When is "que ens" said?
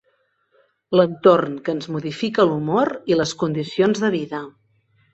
1.69-1.89